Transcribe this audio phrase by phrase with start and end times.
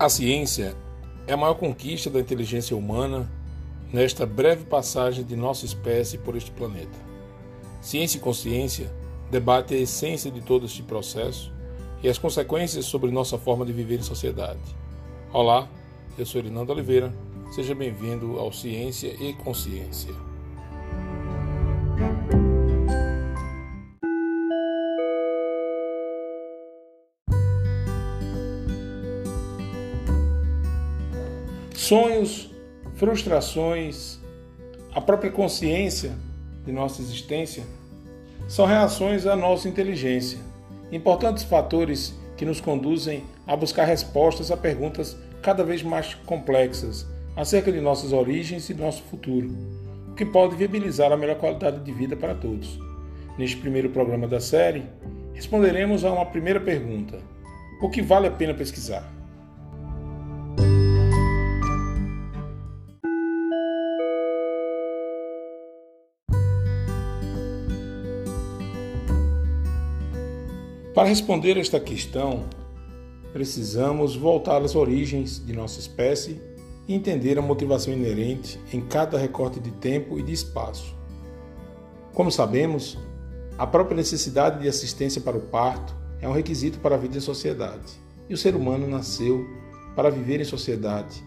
[0.00, 0.74] A ciência
[1.26, 3.30] é a maior conquista da inteligência humana
[3.92, 6.98] nesta breve passagem de nossa espécie por este planeta.
[7.82, 8.90] Ciência e consciência
[9.30, 11.52] debate a essência de todo este processo
[12.02, 14.58] e as consequências sobre nossa forma de viver em sociedade.
[15.34, 15.68] Olá,
[16.16, 17.12] eu sou Irinando Oliveira,
[17.54, 20.29] seja bem-vindo ao Ciência e Consciência.
[31.80, 32.50] Sonhos,
[32.96, 34.20] frustrações,
[34.94, 36.12] a própria consciência
[36.62, 37.64] de nossa existência
[38.46, 40.38] são reações à nossa inteligência,
[40.92, 47.72] importantes fatores que nos conduzem a buscar respostas a perguntas cada vez mais complexas acerca
[47.72, 49.50] de nossas origens e nosso futuro,
[50.10, 52.78] o que pode viabilizar a melhor qualidade de vida para todos.
[53.38, 54.84] Neste primeiro programa da série,
[55.32, 57.18] responderemos a uma primeira pergunta:
[57.80, 59.19] o que vale a pena pesquisar?
[71.00, 72.44] Para responder esta questão,
[73.32, 76.38] precisamos voltar às origens de nossa espécie
[76.86, 80.94] e entender a motivação inerente em cada recorte de tempo e de espaço.
[82.12, 82.98] Como sabemos,
[83.56, 87.20] a própria necessidade de assistência para o parto é um requisito para a vida em
[87.20, 87.94] sociedade,
[88.28, 89.42] e o ser humano nasceu
[89.96, 91.24] para viver em sociedade,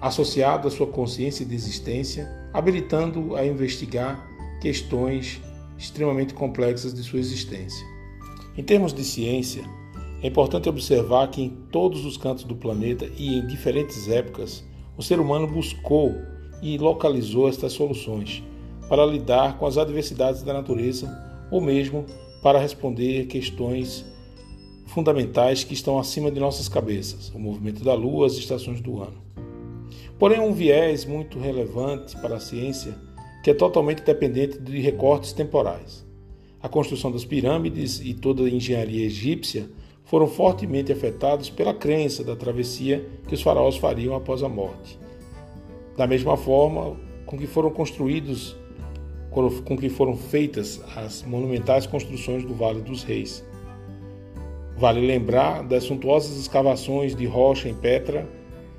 [0.00, 4.28] associado à sua consciência de existência, habilitando a investigar
[4.60, 5.40] questões
[5.78, 7.97] extremamente complexas de sua existência.
[8.58, 9.62] Em termos de ciência,
[10.20, 14.64] é importante observar que em todos os cantos do planeta e em diferentes épocas,
[14.96, 16.16] o ser humano buscou
[16.60, 18.42] e localizou estas soluções
[18.88, 21.08] para lidar com as adversidades da natureza
[21.52, 22.04] ou mesmo
[22.42, 24.04] para responder questões
[24.86, 29.22] fundamentais que estão acima de nossas cabeças, o movimento da Lua, as estações do ano.
[30.18, 32.92] Porém, um viés muito relevante para a ciência
[33.44, 36.07] que é totalmente dependente de recortes temporais.
[36.60, 39.70] A construção das pirâmides e toda a engenharia egípcia
[40.04, 44.98] foram fortemente afetados pela crença da travessia que os faraós fariam após a morte.
[45.96, 46.96] Da mesma forma
[47.26, 48.56] com que foram construídos,
[49.30, 53.44] com que foram feitas as monumentais construções do Vale dos Reis.
[54.76, 58.28] Vale lembrar das suntuosas escavações de rocha em Petra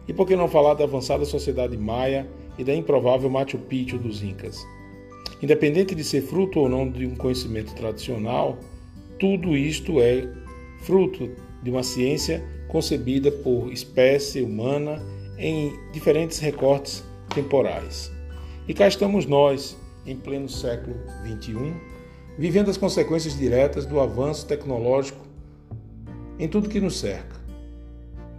[0.08, 4.24] e por que não falar da avançada sociedade maia e da improvável Machu Picchu dos
[4.24, 4.66] Incas.
[5.42, 8.58] Independente de ser fruto ou não de um conhecimento tradicional,
[9.18, 10.28] tudo isto é
[10.82, 11.30] fruto
[11.64, 15.02] de uma ciência concebida por espécie humana
[15.38, 18.12] em diferentes recortes temporais.
[18.68, 20.96] E cá estamos nós, em pleno século
[21.26, 21.74] XXI,
[22.38, 25.26] vivendo as consequências diretas do avanço tecnológico
[26.38, 27.36] em tudo que nos cerca.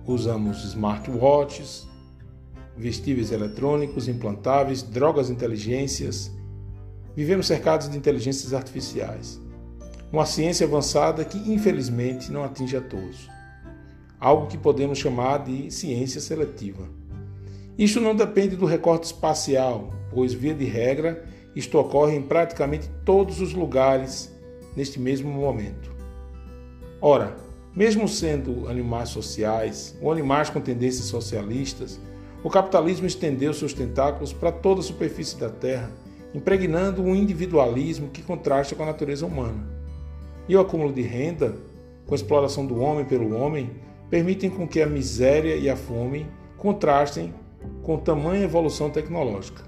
[0.06, 1.86] Usamos smartwatches,
[2.76, 6.30] vestíveis eletrônicos implantáveis, drogas inteligências,
[7.14, 9.40] Vivemos cercados de inteligências artificiais.
[10.12, 13.28] Uma ciência avançada que, infelizmente, não atinge a todos.
[14.18, 16.88] Algo que podemos chamar de ciência seletiva.
[17.76, 23.40] Isto não depende do recorte espacial, pois, via de regra, isto ocorre em praticamente todos
[23.40, 24.32] os lugares
[24.76, 25.90] neste mesmo momento.
[27.00, 27.36] Ora,
[27.74, 31.98] mesmo sendo animais sociais ou animais com tendências socialistas,
[32.44, 35.90] o capitalismo estendeu seus tentáculos para toda a superfície da Terra
[36.34, 39.66] impregnando um individualismo que contrasta com a natureza humana.
[40.48, 41.56] E o acúmulo de renda,
[42.06, 43.70] com a exploração do homem pelo homem,
[44.08, 46.26] permitem com que a miséria e a fome
[46.56, 47.32] contrastem
[47.82, 49.62] com tamanha evolução tecnológica.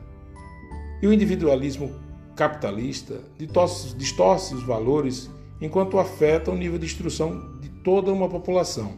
[1.00, 1.90] E o individualismo
[2.34, 5.30] capitalista distorce, distorce os valores
[5.60, 8.94] enquanto afeta o nível de instrução de toda uma população.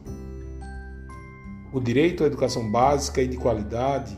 [1.72, 4.16] O direito à educação básica e de qualidade,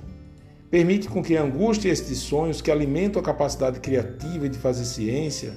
[0.71, 4.84] Permite com que a angústia e estes sonhos que alimentam a capacidade criativa de fazer
[4.84, 5.57] ciência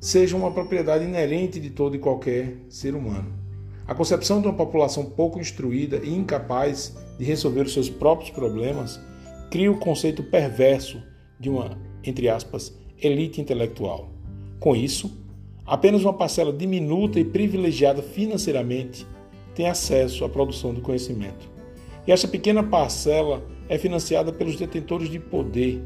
[0.00, 3.32] sejam uma propriedade inerente de todo e qualquer ser humano.
[3.86, 9.00] A concepção de uma população pouco instruída e incapaz de resolver os seus próprios problemas
[9.50, 11.02] cria o conceito perverso
[11.38, 14.10] de uma, entre aspas, elite intelectual.
[14.60, 15.16] Com isso,
[15.64, 19.06] apenas uma parcela diminuta e privilegiada financeiramente
[19.54, 21.48] tem acesso à produção do conhecimento.
[22.06, 25.82] E essa pequena parcela é financiada pelos detentores de poder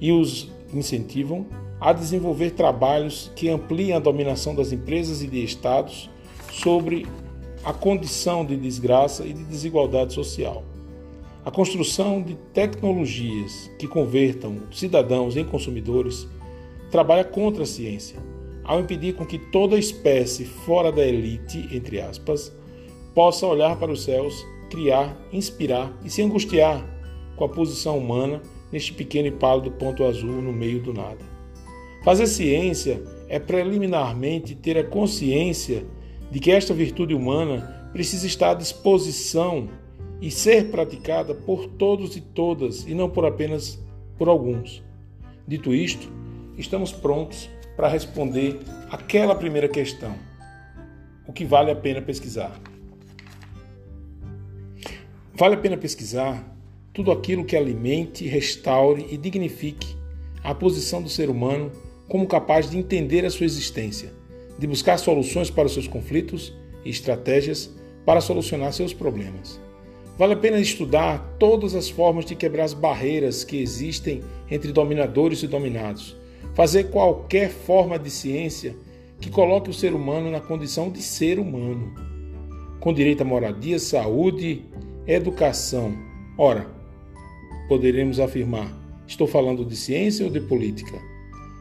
[0.00, 1.46] e os incentivam
[1.80, 6.08] a desenvolver trabalhos que ampliem a dominação das empresas e de estados
[6.50, 7.06] sobre
[7.64, 10.64] a condição de desgraça e de desigualdade social.
[11.44, 16.26] A construção de tecnologias que convertam cidadãos em consumidores
[16.90, 18.18] trabalha contra a ciência,
[18.62, 22.50] ao impedir com que toda espécie fora da elite, entre aspas,
[23.14, 24.34] possa olhar para os céus,
[24.70, 26.93] criar, inspirar e se angustiar
[27.36, 28.40] com a posição humana
[28.72, 31.24] neste pequeno e pálido ponto azul no meio do nada.
[32.02, 35.86] Fazer ciência é preliminarmente ter a consciência
[36.30, 39.68] de que esta virtude humana precisa estar à disposição
[40.20, 43.82] e ser praticada por todos e todas e não por apenas
[44.18, 44.82] por alguns.
[45.46, 46.10] Dito isto,
[46.56, 48.58] estamos prontos para responder
[48.90, 50.14] aquela primeira questão:
[51.26, 52.58] o que vale a pena pesquisar?
[55.34, 56.53] Vale a pena pesquisar
[56.94, 59.96] tudo aquilo que alimente, restaure e dignifique
[60.44, 61.72] a posição do ser humano
[62.08, 64.12] como capaz de entender a sua existência,
[64.56, 66.54] de buscar soluções para os seus conflitos
[66.84, 67.74] e estratégias
[68.06, 69.60] para solucionar seus problemas.
[70.16, 75.42] Vale a pena estudar todas as formas de quebrar as barreiras que existem entre dominadores
[75.42, 76.16] e dominados,
[76.54, 78.76] fazer qualquer forma de ciência
[79.20, 81.92] que coloque o ser humano na condição de ser humano,
[82.78, 84.62] com direito à moradia, saúde,
[85.06, 85.96] educação.
[86.38, 86.73] Ora,
[87.68, 88.72] poderemos afirmar:
[89.06, 90.98] estou falando de ciência ou de política?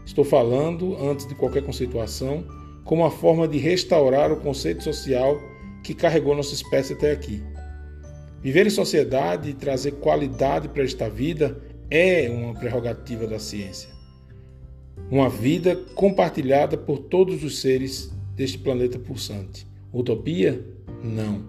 [0.06, 2.46] Estou falando, antes de qualquer conceituação,
[2.84, 5.40] como uma forma de restaurar o conceito social
[5.82, 7.42] que carregou nossa espécie até aqui.
[8.42, 13.90] Viver em sociedade e trazer qualidade para esta vida é uma prerrogativa da ciência.
[15.10, 19.66] Uma vida compartilhada por todos os seres deste planeta pulsante.
[19.94, 20.66] Utopia?
[21.04, 21.46] Não.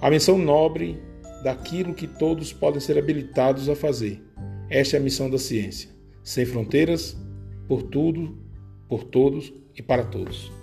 [0.00, 1.00] A missão nobre
[1.42, 4.22] daquilo que todos podem ser habilitados a fazer.
[4.68, 5.88] Esta é a missão da ciência.
[6.22, 7.16] Sem fronteiras,
[7.66, 8.38] por tudo,
[8.88, 10.57] por todos e para todos.